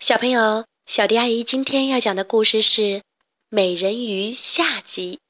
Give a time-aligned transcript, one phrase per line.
[0.00, 2.82] 小朋友，小迪阿姨今天要讲的故事是
[3.48, 5.20] 《美人鱼》下集。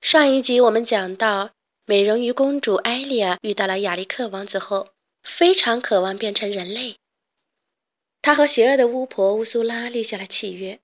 [0.00, 1.52] 上一集我们讲到，
[1.86, 4.90] 美人鱼公主艾丽儿遇到了亚历克王子后，
[5.22, 6.96] 非常渴望变成人类。
[8.20, 10.78] 她和邪恶的巫婆乌苏拉立下了契约。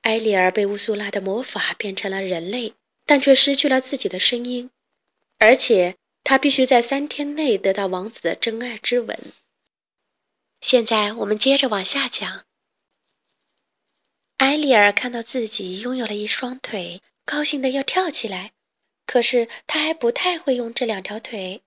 [0.00, 2.72] 艾丽儿被乌苏拉的魔法变成了人类，
[3.04, 4.70] 但却失去了自己的声音，
[5.38, 9.32] 而且她必须在三天内得到王子的真爱之吻。
[10.60, 12.44] 现在我们接着往下讲。
[14.36, 18.52] 艾丽儿看到自己拥有了一双腿，高兴的要跳起来，
[19.06, 21.62] 可是她还不太会用这两条腿。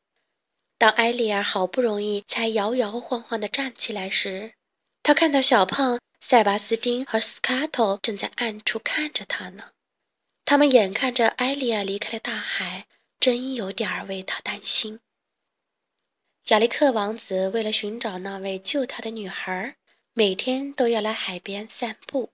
[0.77, 4.53] 当艾丽儿好不容易才摇摇晃晃的站起来时，
[5.01, 9.71] 她看到小胖塞巴斯丁和斯卡托正在暗处看着她呢。
[10.45, 12.85] 他们眼看着艾丽儿离开了大海，
[13.19, 14.99] 真有点为她担心。
[16.47, 19.77] 亚历克王子为了寻找那位救他的女孩，
[20.11, 22.33] 每天都要来海边散步。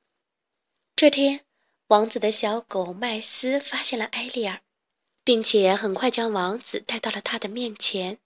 [0.96, 1.42] 这天，
[1.90, 4.62] 王子的小狗麦斯发现了埃利尔，
[5.24, 8.18] 并且很快将王子带到了他的面前。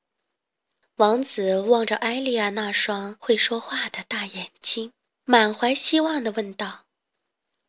[0.96, 4.94] 王子望着埃利尔那双会说话的大眼睛，
[5.26, 6.86] 满怀希望地问道：“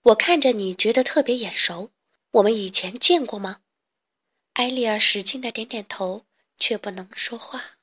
[0.03, 1.91] 我看着你觉得特别眼熟，
[2.31, 3.63] 我们以前见过吗？”
[4.55, 6.25] 埃利尔使劲地点点头，
[6.61, 7.74] 却不能说话。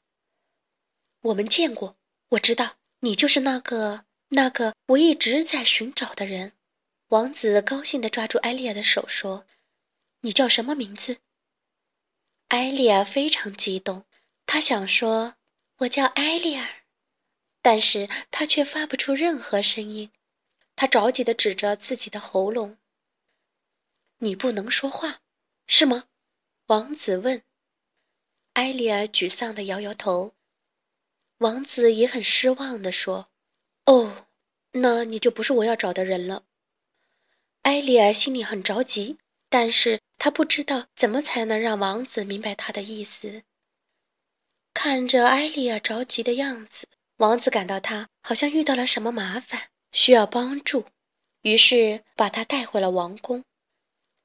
[1.22, 1.98] 我们见过，
[2.30, 6.54] 我知道你就是那个那个我一直在寻找的人。
[7.10, 9.46] 王子高兴地抓住艾丽亚的手说
[10.22, 11.20] ：“你叫什么名字？”
[12.50, 14.06] 艾丽亚非常激动，
[14.48, 15.36] 她想说
[15.80, 16.84] ：“我叫艾丽尔。”
[17.62, 20.12] 但是她却发不出任何声音。
[20.76, 22.78] 她着急地指着自己的喉咙
[24.20, 25.22] ：“你不能说话，
[25.68, 26.06] 是吗？”
[26.68, 27.44] 王子问。
[28.54, 30.34] 艾丽尔沮丧地摇摇头。
[31.42, 33.32] 王子也很失望地说
[33.88, 34.28] ：“哦，
[34.74, 36.44] 那你就不是我要找的人了。”
[37.64, 39.18] 艾丽儿心里很着急，
[39.50, 43.42] 但是她不知道怎么才能让王子明白他的意思。
[44.72, 50.86] 看着艾丽儿着急的样子，王子感到她好像遇到了什么麻烦，需要帮助，
[51.42, 53.44] 于是把她带回了王宫。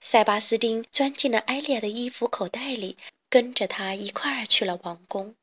[0.02, 2.98] 塞巴斯丁钻进了艾丽儿的衣服口袋里，
[3.30, 5.34] 跟着她一块儿去了王宫。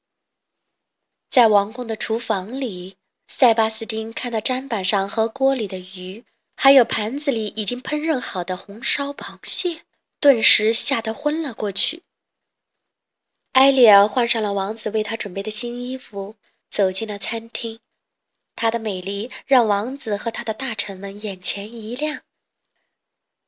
[1.33, 2.95] 在王宫的厨房里，
[3.27, 6.23] 塞巴斯丁看到砧板上和锅里的鱼，
[6.55, 9.81] 还有盘子里已经烹饪好的红烧螃蟹，
[10.19, 12.03] 顿时吓得昏了过去。
[13.53, 16.35] 埃里尔换上了王子为他准备的新衣服，
[16.69, 17.79] 走进了餐厅。
[18.55, 22.21] 她的美丽让王子和他的大臣们眼前一亮。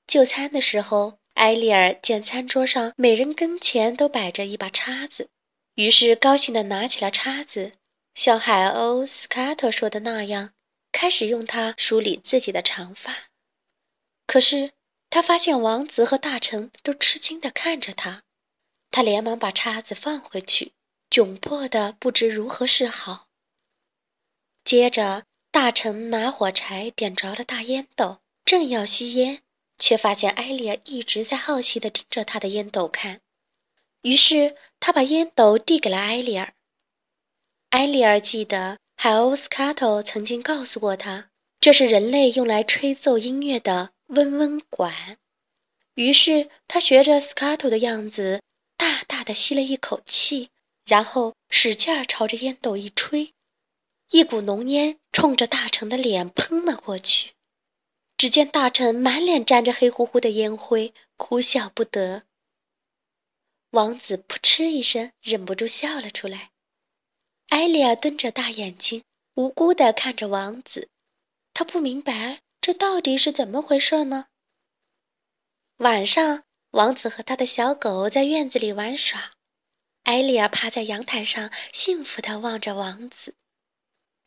[0.08, 5.30] 就餐的时候，埃里尔见餐桌上每人跟前都摆着一把叉子。
[5.76, 7.74] 于是，高兴地拿起了叉子，
[8.14, 10.54] 像海鸥斯卡特说的那样，
[10.94, 13.14] 开始用它梳理自己的长发。
[14.26, 14.72] 可是，
[15.10, 18.24] 他发现王子和大臣都吃惊地看着他，
[18.90, 20.72] 他连忙把叉子放回去，
[21.10, 23.28] 窘迫的不知如何是好。
[24.64, 29.44] 接着，大臣拿火柴点着了大烟斗，正要吸烟，
[29.78, 33.20] 却发现艾丽一直在好奇地盯着他的烟斗看。
[34.06, 36.54] 于是他把烟斗递给了埃里尔。
[37.72, 45.18] 埃里尔记得海鸥斯卡托曾经告诉过他，这是人类用来吹奏音乐的嗡嗡管。
[45.96, 48.44] 于是他学着斯卡托的样子，
[48.78, 50.50] 大大的吸了一口气，
[50.86, 53.34] 然后使劲儿朝着烟斗一吹，
[54.12, 57.32] 一股浓烟冲着大臣的脸喷了过去。
[58.18, 62.22] 只见大臣满脸沾着黑乎乎的烟灰，哭笑不得。
[63.76, 66.52] 王子扑哧一声，忍不住笑了出来。
[67.50, 69.04] 艾丽亚瞪着大眼睛，
[69.34, 70.88] 无辜地看着王子。
[71.54, 74.28] 他不明白这到底是怎么回事呢？
[75.80, 79.34] 晚上，王子和他的小狗在院子里玩耍。
[80.04, 83.36] 艾丽亚趴在阳台上，幸福地望着王子。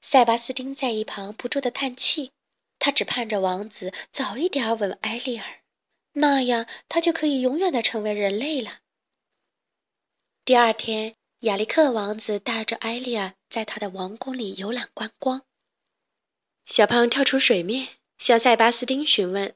[0.02, 2.32] 塞巴斯丁在一旁不住地叹气。
[2.78, 5.60] 他只盼着王子早一点吻艾丽儿，
[6.12, 8.80] 那样他就可以永远地成为人类了。
[10.48, 15.42] 第二天，亚历克王子带着艾丽亚在他的王宫里游览观光。
[16.64, 19.54] 小胖跳出水面，向塞巴斯丁询问。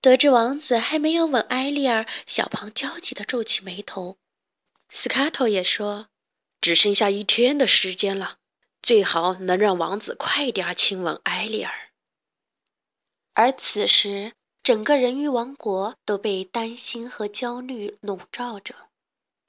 [0.00, 4.18] 得知王子还没有吻艾丽儿，小胖焦急地皱起眉头。
[4.88, 6.08] 斯卡托也说
[6.60, 8.38] ：“只剩下一天的时间了，
[8.82, 11.92] 最好能让王子快点亲吻艾丽儿。”
[13.34, 14.32] 而此时，
[14.64, 18.74] 整个人鱼王国都被担心和焦虑笼罩着。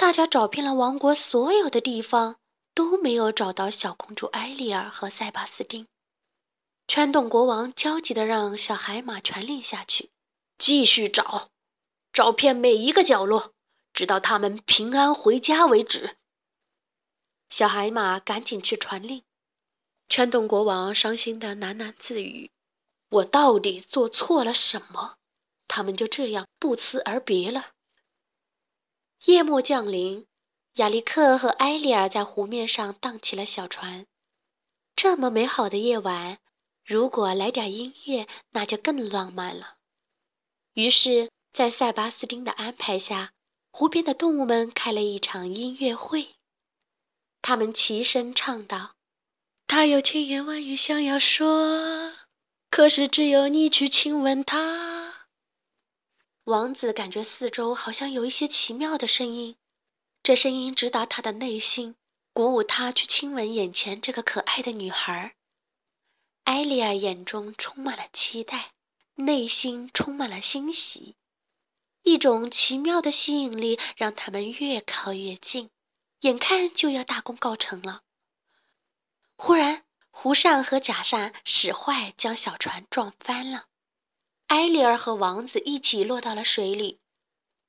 [0.04, 2.36] 大家找遍了王国所有的地方，
[2.76, 5.88] 都没有找到小公主艾丽尔和塞巴斯丁。
[6.90, 10.12] 圈洞国王焦急地让小海马传令下去，
[10.58, 11.52] 继续找，
[12.12, 13.54] 找遍每一个角落，
[13.94, 16.18] 直到他们平安回家为止。
[17.48, 19.24] 小海马赶紧去传令。
[20.10, 22.52] 圈洞国王伤心地喃喃自语
[23.08, 25.16] ：“我到底做错了什么？
[25.70, 27.70] 他们就这样不辞而别了。”
[29.25, 30.28] 夜幕降临，
[30.74, 34.06] 亚历克和埃利尔在湖面上荡起了小船。
[34.98, 36.40] 这么美好的夜晚，
[36.86, 39.75] 如果来点音乐，那就更浪漫了。
[40.74, 43.31] 于是，在塞巴斯丁的安排下，
[43.72, 46.28] 湖边的动物们开了一场音乐会。
[47.42, 48.96] 他们齐声唱道。
[49.68, 52.12] 他有千言万语想要说，
[52.70, 55.03] 可是只有你去亲吻他。
[56.45, 59.56] 王子感觉四周好像有一些奇妙的声音，
[60.22, 61.95] 这声音直达他的内心，
[62.34, 65.36] 鼓舞他去亲吻眼前这个可爱的女孩。
[66.44, 68.72] 艾莉亚眼中充满了期待，
[69.16, 71.16] 内心充满了欣喜，
[72.01, 75.69] 一种奇妙的吸引力让他们越靠越近，
[76.19, 78.01] 眼看就要大功告成了。
[79.38, 83.68] 忽然，湖上和假扇使坏，将小船撞翻了。
[84.54, 87.00] 埃利尔和王子一起落到了水里，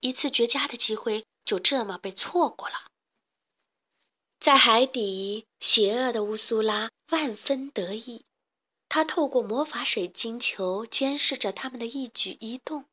[0.01, 2.75] 一次绝佳的机会就这么被错过了。
[4.39, 8.27] 在海底，邪恶的乌苏拉万分得意，
[8.87, 12.85] 他透过魔法水晶球监视着他们的一举一动。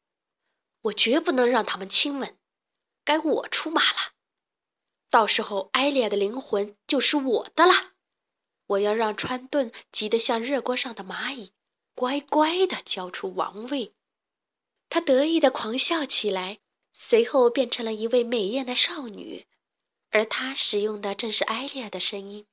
[0.83, 2.37] 我绝不能让他们亲吻，
[3.03, 4.13] 该我出马了。
[5.09, 7.91] 到时候，埃利尔的灵魂就是我的了。
[8.67, 11.51] 我要让川顿急得像热锅上的蚂蚁，
[11.93, 13.93] 乖乖地交出王位。
[14.89, 16.59] 他得意地狂笑起来，
[16.91, 19.47] 随后变成了一位美艳的少女，
[20.09, 22.45] 而他使用的正是艾丽亚的声音。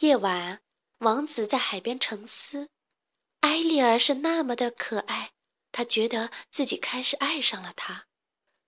[0.00, 0.60] 夜晚，
[0.98, 2.68] 王子在海边沉思，
[3.40, 5.32] 艾丽尔是那么的可爱，
[5.72, 8.06] 他觉得自己开始爱上了她，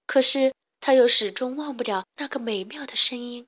[0.06, 3.46] 可是他又始终忘不了那个美妙的声音。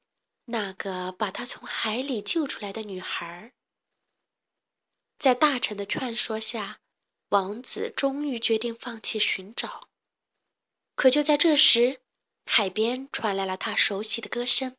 [0.51, 3.53] 那个把他从海里救出来的女孩儿，
[5.19, 6.79] 在大臣的劝说下，
[7.31, 9.89] 王子终于决定放弃寻找。
[10.95, 12.01] 可就在这时，
[12.47, 14.77] 海边传来了他熟悉的歌声，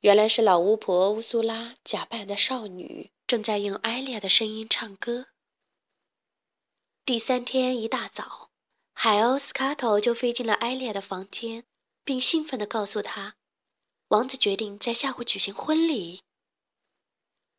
[0.00, 5.26] 原来是老巫婆乌苏拉假扮的少女，正在用艾丽亚的声音唱歌。
[7.04, 8.50] 第三天一大早，
[8.94, 11.64] 海鸥斯卡托就飞进了艾丽亚的房间，
[12.04, 13.34] 并兴奋地告诉她。
[14.08, 16.22] 王子决定在下午举行婚礼。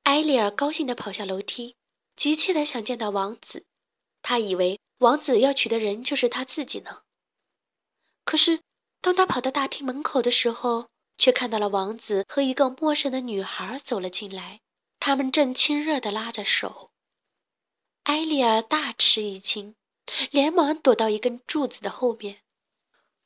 [0.04, 1.76] 埃利尔高兴地跑下楼梯，
[2.16, 3.66] 急切地想见到王子。
[4.22, 7.04] 他以为王子要娶的人就是他自己呢。
[8.24, 8.62] 可是，
[9.02, 14.62] 当他跑到大厅门口的时候，却看到了王子和一个陌生的女孩走了进来。
[15.00, 16.92] 他们正亲热地拉着手。
[18.04, 19.76] 埃利尔大吃一惊，
[20.32, 22.40] 连忙躲到一根柱子的后面。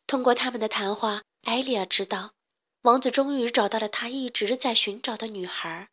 [0.06, 2.33] 通过他们的谈话，埃利尔知道。
[2.81, 5.89] 王子终于找到了他一直在寻找的女孩，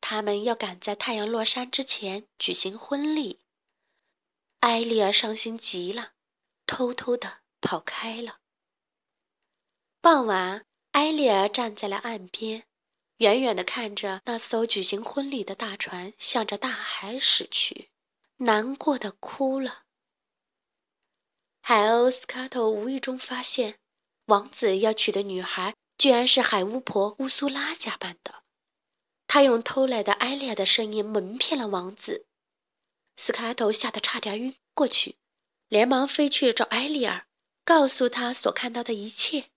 [0.00, 3.40] 他们要赶在太阳落山之前举行婚礼。
[4.60, 6.12] 埃利尔伤心极了，
[6.66, 8.38] 偷偷的跑开了。
[10.00, 12.64] 傍晚，埃利尔站在了岸边，
[13.18, 17.90] 远远的看着那艘举行婚礼的大船向着大海驶去，
[18.38, 19.84] 难过的哭了。
[21.60, 23.78] 海鸥斯卡托无意中发现，
[24.26, 25.74] 王子要娶的女孩。
[25.98, 28.44] 居然是海巫婆乌苏拉假扮的，
[29.28, 32.26] 他用偷来的艾丽亚的声音蒙骗了王子。
[33.16, 35.16] 斯卡头吓得差点晕过去，
[35.68, 37.26] 连忙飞去找艾丽尔，
[37.64, 39.50] 告诉他所看到的一切。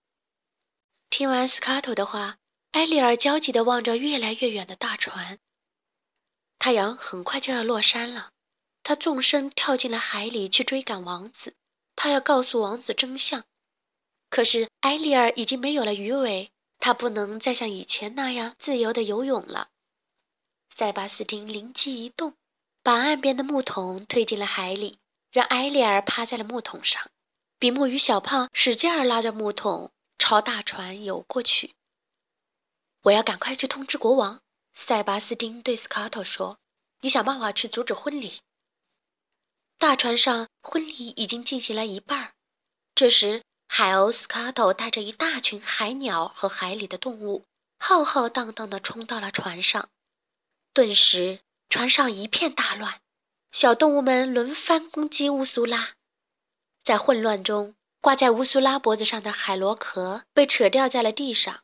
[1.10, 2.38] 听完斯卡头的话，
[2.72, 5.40] 艾丽尔焦急地望着越来越远的大船。
[6.60, 8.32] 太阳很快就要落山了，
[8.84, 11.56] 他纵身跳进了海里去追赶王子，
[11.96, 13.46] 他要告诉王子真相。
[14.30, 16.52] 可是埃利尔已经没有了鱼尾，
[16.82, 19.70] 他不能再像以前那样自由的游泳了。
[20.76, 22.34] 塞巴斯汀灵机一动，
[22.82, 24.98] 把岸边的木桶推进了海里，
[25.32, 27.12] 让埃利尔趴在了木桶上。
[27.60, 31.76] 比目鱼小胖使劲儿拉着木桶朝大船游过去。
[33.04, 34.42] 我要赶快去通知国王。
[34.74, 36.58] 塞巴斯汀对斯卡托说
[37.02, 38.42] ：“你想办法去阻止婚礼。”
[39.78, 42.34] 大船上婚礼已经进行了一半儿，
[42.96, 43.44] 这时。
[43.74, 47.46] 海鸥斯卡托带着一大群海鸟和海里的动物，
[47.80, 49.88] 浩浩荡荡地冲到了船上。
[50.74, 53.00] 顿时，船上一片大乱，
[53.50, 55.94] 小动物们轮番攻击乌苏拉。
[56.84, 61.62] 在混乱中，挂在乌苏拉脖子上的海螺壳被扯掉在了地上。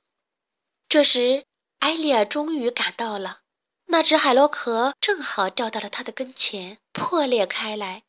[0.88, 1.44] 这时，
[1.80, 3.42] 埃利尔终于赶到了，
[3.88, 8.04] 那只海螺壳正好掉到了他的跟前，破裂开来。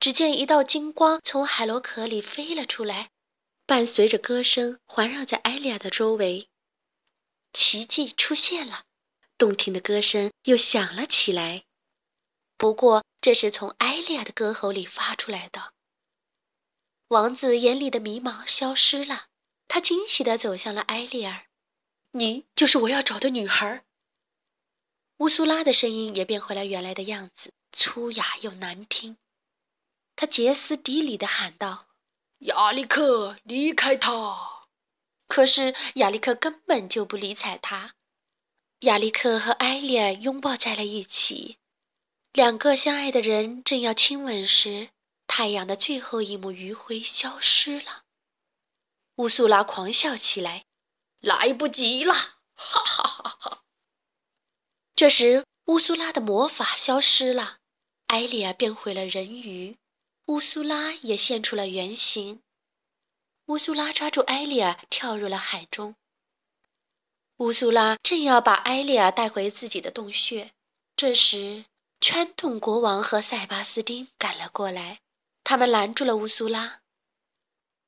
[0.00, 3.10] 只见一道金光从海螺壳里飞了出来，
[3.68, 6.48] 伴随着歌声环绕在艾莉亚的周围。
[7.52, 8.84] 奇迹出现了，
[9.36, 11.64] 动听的歌声又响了起来。
[12.56, 15.74] 不过，这是从艾莉亚的歌喉里发出来的。
[17.08, 19.26] 王子眼里的迷茫消失了，
[19.68, 21.44] 他惊喜地走向了艾丽尔
[22.12, 23.84] ：“你就是我要找的女孩。”
[25.18, 29.18] 乌苏拉的声音也变回了原来的样子，粗哑又难听。
[30.16, 31.87] 他歇斯底里地喊道
[32.40, 34.66] ：“亚历克，离开他！”
[35.28, 37.94] 可是亚历克根本就不理睬他。
[38.80, 41.58] 亚历克和艾丽儿拥抱在了一起，
[42.32, 44.90] 两个相爱的人正要亲吻时，
[45.26, 48.04] 太阳的最后一抹余晖消失了。
[49.16, 50.64] 乌苏拉狂笑起来
[51.20, 52.14] ：“来不及了！”
[52.54, 53.64] 哈哈哈哈。
[54.94, 57.58] 这时，乌苏拉的魔法消失了，
[58.06, 59.76] 艾莉亚变回了人鱼，
[60.28, 62.42] 乌苏拉也现出了原形。
[63.46, 65.96] 乌苏拉抓住艾莉亚，跳入了海中。
[67.38, 70.52] 乌苏拉正要把艾莉亚带回自己的洞穴，
[70.94, 71.64] 这时，
[71.98, 75.00] 圈洞国王和塞巴斯丁赶了过来，
[75.44, 76.82] 他们拦住了乌苏拉：“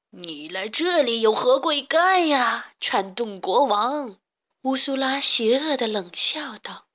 [0.09, 4.19] 你来这里有何贵干呀，圈洞国王？”
[4.63, 6.87] 乌苏拉邪恶的冷笑道。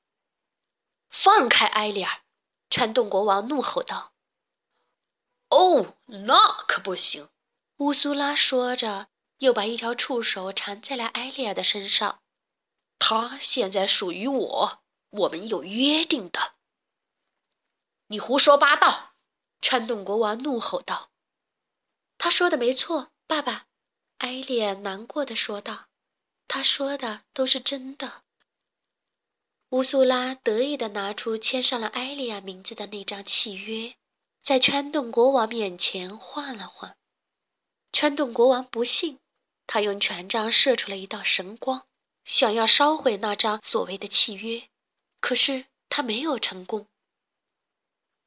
[1.12, 2.22] 放开埃利尔！
[2.72, 4.14] 圈洞国王怒吼道
[5.58, 7.30] ：“哦，那可不行！”
[7.78, 9.08] 乌苏拉说着，
[9.38, 12.22] 又把一条触手缠在了埃利亚的身上。
[13.00, 16.54] “他现在属于我，我们有约定的。”
[18.08, 19.14] 你胡说八道！”
[19.62, 21.10] 颤动国王怒吼道。
[22.18, 23.68] “他说的没错，爸爸。”
[24.20, 25.88] 埃利亚难过的说道
[26.48, 28.24] ，“他说的都是真的。”
[29.70, 33.96] 乌苏拉得意地拿出签上了艾利亚名字的那张契约，
[34.46, 36.96] 在圈洞国王面前晃了晃。
[37.92, 39.18] 圈洞国王不信，
[39.66, 41.88] 他用权杖射出了一道神光，
[42.24, 44.70] 想要烧毁那张所谓的契约，
[45.20, 46.86] 可是他没有成功。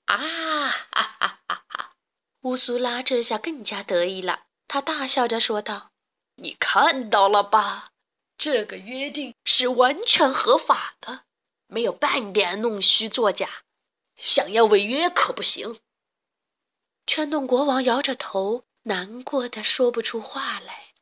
[0.06, 1.94] 啊哈哈哈哈！
[2.40, 5.92] 乌苏拉这下更加得意了，他大笑着说道
[6.34, 7.92] ：“你看到了吧？
[8.36, 11.26] 这个约定是完全合法的。”
[11.70, 13.62] 没有半点弄虚作假，
[14.16, 15.78] 想要违约可不行。
[17.08, 20.92] 圈洞国王摇着头，难过的说不出话来。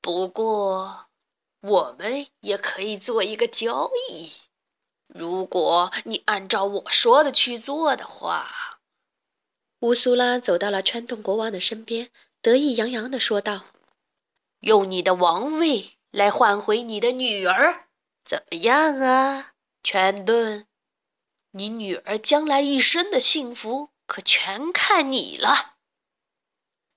[0.00, 1.08] 不过，
[1.60, 4.30] 我们也可以做一个交易，
[5.08, 8.78] 如果你按照我说的去做的话。
[9.80, 13.64] 乌苏拉走到了川洞国王的身边，得意洋洋的说道
[14.62, 17.88] ：“用你的王位来换回你的女儿。”
[18.24, 20.68] 怎么样啊，川顿？
[21.50, 25.76] 你女儿将来一生的幸福可全看你了。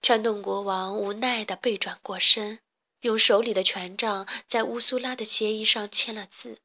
[0.02, 2.62] 圈洞国王无奈地背转过身，
[3.02, 6.58] 用手里的权杖在乌苏拉的协议上签了字。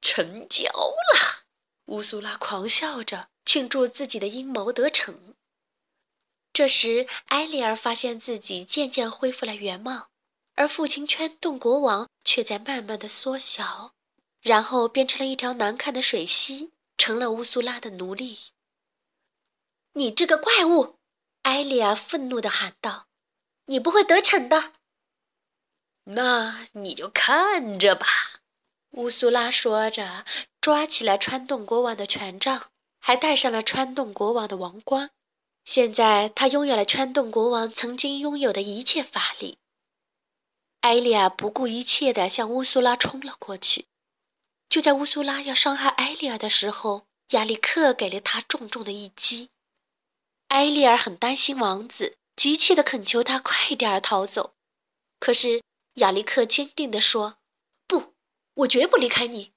[0.00, 1.44] 成交了！
[1.86, 5.34] 乌苏拉狂笑着庆祝自己的阴谋得逞。
[6.52, 10.08] 这时，埃利尔发现自己渐渐恢复了原貌。
[10.54, 13.92] 而父亲圈洞国王却在慢慢的缩小，
[14.40, 18.38] 然后变成了一条难看的水溪，成了乌苏拉的奴隶。
[19.96, 20.98] 你这个怪物！
[21.42, 23.06] 艾莉亚愤怒的喊道
[23.66, 24.72] ：“你不会得逞的。”
[26.04, 28.06] 那你就看着吧。”
[28.92, 30.24] 乌苏拉说着，
[30.60, 35.10] 抓起了穿洞国王的权杖，还戴上了穿洞国王的王冠。
[35.64, 39.58] 现在他拥有了穿洞国王曾经拥有的一切法力。
[40.80, 43.86] 艾莉亚不顾一切地向乌苏拉冲了过去。
[44.68, 49.50] 就在乌苏拉要伤害艾莉亚的时候，亚历克给了他重重的一击。
[50.54, 54.54] 埃利尔很担心王子，急切地恳求他快点逃走。
[55.18, 57.38] 可是亚历克坚定地说
[57.88, 58.14] ：“不，
[58.54, 59.50] 我绝不离开你。”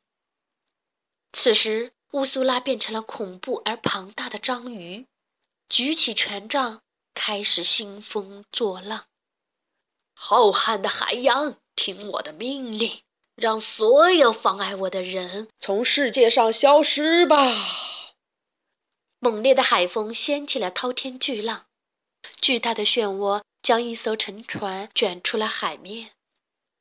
[1.32, 5.06] 此时，乌苏拉变成了恐怖而庞大的章鱼，
[5.70, 6.82] 举起权杖，
[7.14, 9.06] 开始兴风作浪。
[10.16, 13.04] 浩瀚的海洋，听我的命令，
[13.36, 17.54] 让所有妨碍我的人从世界上消失吧！
[19.30, 21.66] 猛烈的海风掀起了滔天巨浪，
[22.40, 26.12] 巨大的漩涡将一艘沉船卷出了海面，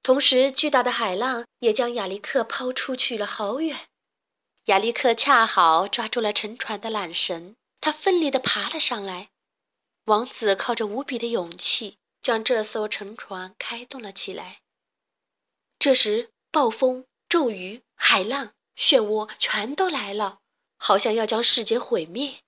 [0.00, 3.88] 同时巨大的海浪也将亚历克抛出去了好远。
[4.66, 9.30] 亚历克恰好抓住了沉船的缆绳，他奋力地爬了上来。
[10.04, 11.98] 王子靠着无比的勇气。
[12.22, 14.60] 将这艘沉船开动了起来。
[15.78, 20.40] 这时，暴风、骤雨、海浪、漩涡全都来了，
[20.76, 22.42] 好像要将世界毁灭。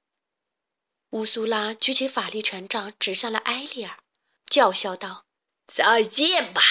[1.11, 3.99] 乌苏拉举起法力权杖，指向了埃利尔，
[4.47, 5.25] 叫嚣道
[5.73, 6.63] ：“再见吧，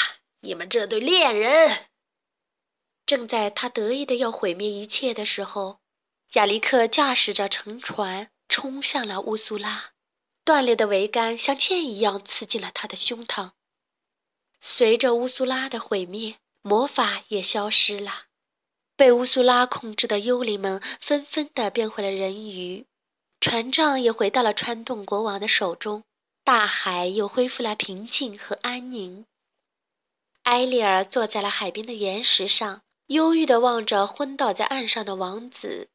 [0.42, 1.88] 你们这对恋人！”
[3.08, 5.80] 正在他得意的要毁灭一切的时候，
[6.34, 9.94] 亚历克驾驶着沉船冲向了乌苏拉，
[10.44, 13.54] 断裂的桅杆像剑一样刺进了他的胸膛。
[14.60, 18.27] 随着乌苏拉的毁灭，魔法也消失了。
[18.98, 22.88] 被乌苏拉控制的幽灵们纷纷地变回了人鱼，
[23.40, 26.04] 船长也回到了川洞国王的手中，
[26.44, 29.26] 大海又恢复了平静和安宁。
[30.44, 35.90] 埃利尔坐在了海边的岩石上，忧郁地望着昏倒在岸上的王子。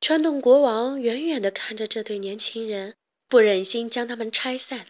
[0.00, 2.94] 川洞国王远远地看着这对年轻人，
[3.28, 4.86] 不忍心将他们拆散。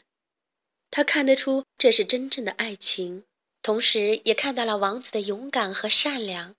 [0.91, 3.25] 他看得出这是真正的爱情，
[3.63, 6.55] 同时也看到了王子的勇敢和善良。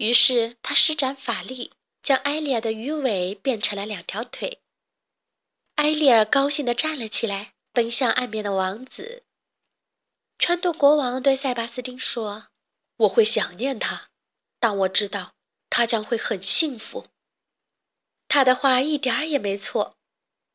[0.00, 4.62] 于是他施展法力，将埃利尔的鱼尾变成了两条腿。
[5.74, 9.24] 埃利尔高兴地站了起来，奔向岸边的王子。
[10.38, 12.46] 川洞国王对塞巴斯丁说
[12.96, 14.08] ：“我会想念他，
[14.58, 15.34] 但我知道
[15.68, 17.08] 他将会很幸福。”
[18.26, 19.98] 他的话一点儿也没错。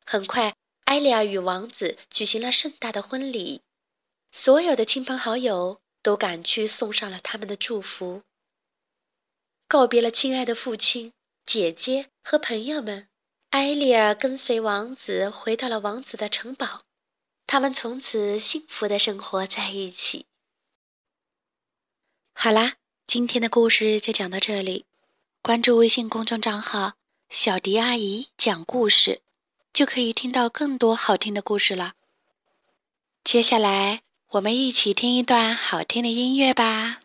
[0.07, 0.55] 很快。
[0.85, 3.61] 埃利尔与王子举行了盛大的婚礼，
[4.31, 8.23] 所有的亲朋好友都赶去送上了他们的祝福。
[9.67, 11.11] 告别了亲爱的父亲、
[11.45, 13.07] 姐姐和朋友们，
[13.49, 16.83] 艾丽尔跟随王子回到了王子的城堡，
[17.47, 20.27] 他们从此幸福的生活在一起。
[22.33, 22.75] 好啦，
[23.07, 24.85] 今天的故事就讲到这里，
[25.41, 26.93] 关注微信公众账号
[27.29, 29.21] “小迪阿姨讲故事”。
[29.73, 31.95] 就可以听到更多好听的故事了。
[33.25, 37.01] 接下来，我们一起听一段好听的音乐吧。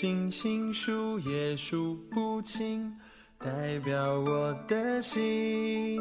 [0.00, 2.96] 星星数也数不清，
[3.36, 6.00] 代表我的心。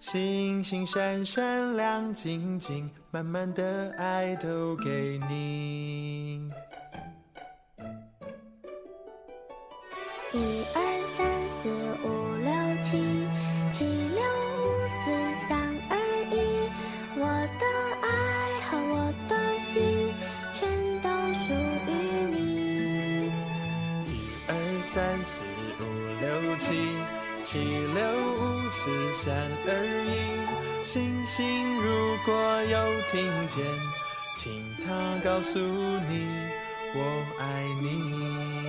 [0.00, 6.11] 星星闪闪亮晶晶，满满的爱都给你。
[24.94, 25.40] 三四
[25.80, 25.84] 五
[26.20, 26.66] 六七，
[27.42, 28.04] 七六
[28.36, 29.34] 五四三
[29.66, 29.72] 二
[30.04, 30.84] 一。
[30.84, 33.64] 星星如果有听见，
[34.36, 36.28] 请它告诉你，
[36.94, 38.61] 我爱你。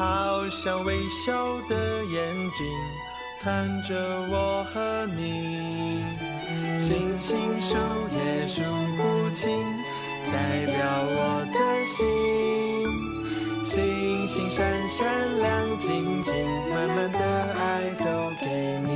[0.00, 2.66] 好像微笑的眼睛
[3.42, 3.94] 看着
[4.30, 6.02] 我和你，
[6.78, 7.76] 星星数
[8.10, 8.62] 也数
[8.96, 9.50] 不清，
[10.32, 12.00] 代表我的心。
[13.62, 16.32] 星星闪闪亮晶晶，
[16.70, 17.18] 满满的
[17.52, 18.04] 爱都
[18.40, 18.46] 给
[18.82, 18.88] 你。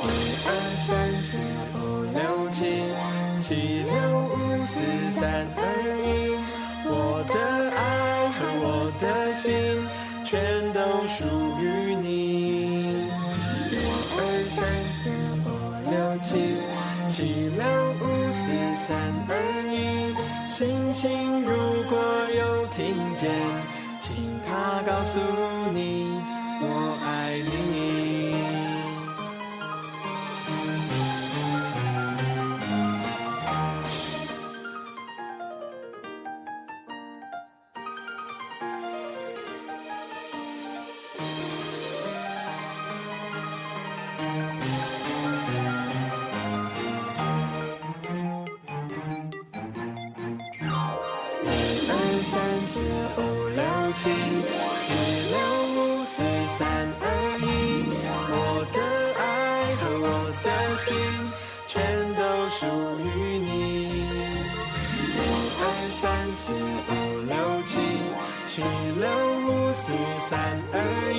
[0.00, 0.08] 一
[0.48, 0.48] 二
[0.86, 1.36] 三四
[1.74, 1.76] 五
[2.14, 2.58] 六七，
[3.38, 3.92] 七六
[4.30, 4.80] 五四
[5.12, 5.60] 三二
[18.86, 18.96] 三
[19.28, 19.34] 二
[19.74, 20.14] 一。
[20.46, 21.98] 星星如果
[22.38, 23.28] 有听见，
[23.98, 25.18] 请它告诉
[25.74, 25.95] 你，
[66.36, 66.56] 四五
[67.22, 67.78] 六七，
[68.44, 69.08] 七六
[69.48, 70.38] 五四三
[70.70, 70.76] 二
[71.14, 71.18] 一。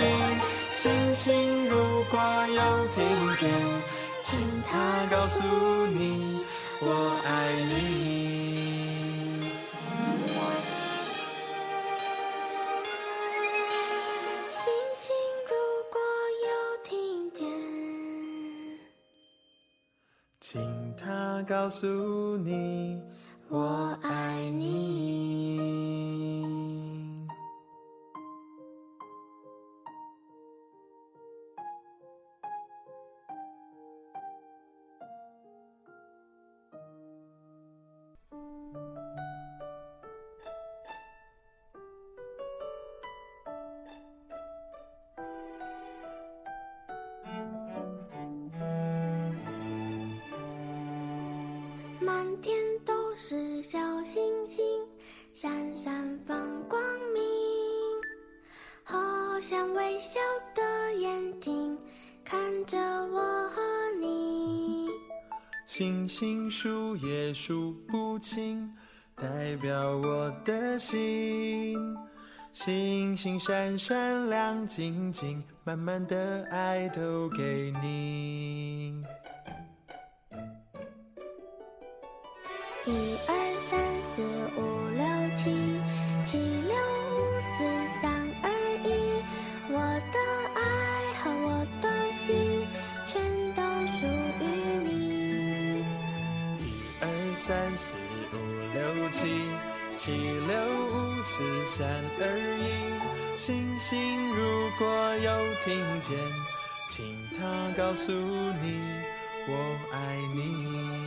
[0.76, 3.02] 星星如果有听
[3.36, 3.50] 见，
[4.24, 5.42] 请它告诉
[5.88, 6.46] 你，
[6.82, 7.74] 我爱你。
[14.54, 14.62] 星
[14.96, 15.04] 星
[15.50, 15.52] 如
[15.92, 16.00] 果
[16.46, 16.48] 有
[16.84, 17.44] 听见，
[20.40, 23.02] 请它告诉你，
[23.50, 24.78] 我爱你。
[52.00, 52.77] 满天
[53.20, 54.64] 是小星星，
[55.34, 56.38] 闪闪放
[56.70, 56.80] 光
[57.16, 57.24] 明，
[58.84, 60.20] 好像微笑
[60.54, 61.76] 的眼睛
[62.24, 63.60] 看着我和
[64.00, 64.88] 你。
[65.66, 68.72] 星星数也数不清，
[69.16, 71.76] 代表我的心。
[72.54, 78.77] 星星闪闪亮晶晶，满满的爱都给你。
[99.18, 99.24] 七，
[99.96, 100.12] 七
[100.46, 100.56] 六
[100.94, 101.88] 五四三
[102.22, 102.24] 二
[102.60, 103.36] 一。
[103.36, 105.32] 星星如果有
[105.66, 106.16] 听见，
[106.88, 108.80] 请它告诉你，
[109.48, 109.52] 我
[109.92, 111.07] 爱你。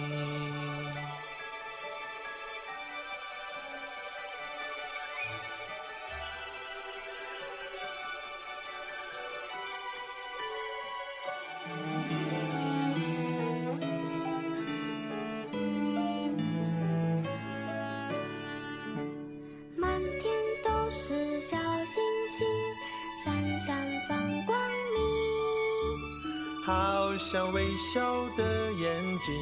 [26.70, 29.34] 好像微笑的眼睛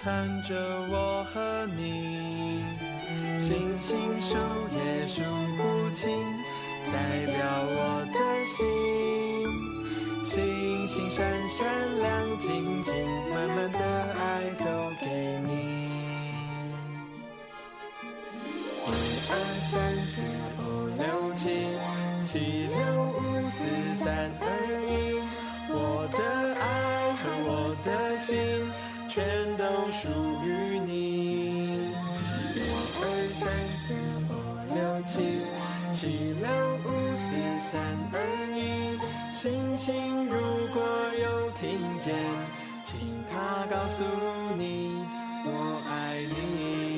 [0.00, 0.54] 看着
[0.88, 2.62] 我和你，
[3.36, 4.36] 星星数
[4.70, 5.22] 也数
[5.56, 6.08] 不清，
[6.86, 7.34] 代表
[7.66, 8.54] 我的心。
[10.24, 11.66] 星星闪闪
[11.98, 12.94] 亮晶晶，
[13.30, 14.41] 满满的爱
[37.72, 37.80] 三
[38.12, 38.20] 二
[38.54, 39.00] 一。
[39.32, 40.36] 星星如
[40.74, 40.82] 果
[41.18, 42.14] 有听见，
[42.82, 44.04] 请它告诉
[44.58, 45.02] 你，
[45.46, 46.91] 我爱你。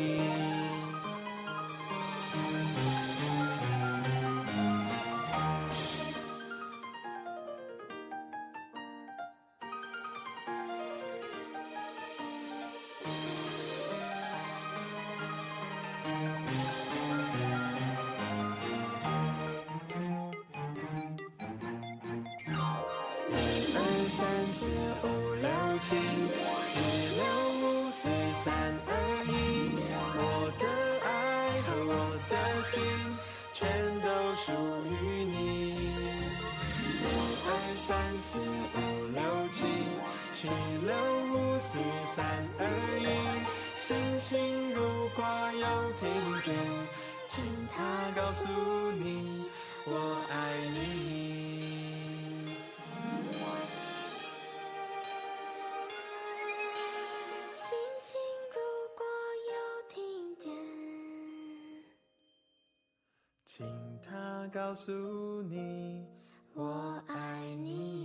[37.86, 39.20] 三四五六
[39.50, 39.66] 七，
[40.32, 40.96] 七六
[41.34, 42.24] 五四三
[42.58, 42.66] 二
[42.98, 43.06] 一。
[43.78, 46.08] 星星如果有听
[46.40, 46.54] 见，
[47.28, 48.48] 请它告诉
[48.92, 49.50] 你，
[49.84, 49.92] 我
[50.30, 52.56] 爱你。
[57.54, 57.68] 星
[58.00, 58.16] 星
[58.54, 58.56] 如
[58.96, 59.04] 果
[59.52, 59.54] 有
[59.90, 60.50] 听见，
[63.44, 63.66] 请
[64.02, 64.90] 他告诉
[65.42, 66.06] 你，
[66.56, 67.16] 我爱
[67.64, 68.03] 你。